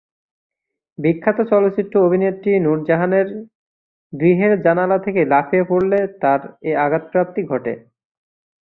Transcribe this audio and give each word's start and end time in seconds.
বিখ্যাত 0.99 1.37
চলচ্চিত্র 1.51 1.95
অভিনেত্রী 2.07 2.51
নূর 2.59 2.79
জাহানের 2.87 3.27
গৃহের 4.13 4.53
জানালা 4.65 4.97
থেকে 5.05 5.21
লাফিয়ে 5.25 5.65
পড়লে 5.69 5.99
তার 6.21 6.39
এ 6.63 6.71
আঘাতপ্রাপ্তি 6.85 7.41
ঘটে। 7.51 7.73